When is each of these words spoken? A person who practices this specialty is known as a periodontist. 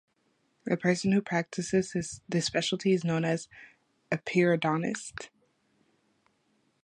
A 0.67 0.75
person 0.75 1.11
who 1.11 1.21
practices 1.21 2.21
this 2.27 2.45
specialty 2.47 2.91
is 2.91 3.03
known 3.03 3.23
as 3.23 3.47
a 4.11 4.17
periodontist. 4.17 5.29